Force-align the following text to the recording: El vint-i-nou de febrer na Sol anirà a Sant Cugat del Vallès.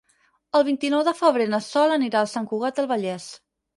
El 0.59 0.63
vint-i-nou 0.69 1.03
de 1.09 1.13
febrer 1.19 1.47
na 1.51 1.59
Sol 1.65 1.93
anirà 1.99 2.25
a 2.25 2.31
Sant 2.33 2.49
Cugat 2.55 2.81
del 2.81 2.89
Vallès. 2.97 3.29